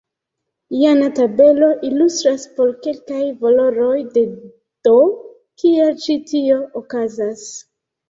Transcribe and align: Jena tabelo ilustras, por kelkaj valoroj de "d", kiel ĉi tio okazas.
Jena 0.83 1.09
tabelo 1.19 1.69
ilustras, 1.89 2.47
por 2.57 2.73
kelkaj 2.87 3.21
valoroj 3.45 3.93
de 4.19 4.27
"d", 4.91 4.97
kiel 5.61 5.97
ĉi 6.09 6.21
tio 6.35 6.63
okazas. 6.85 7.51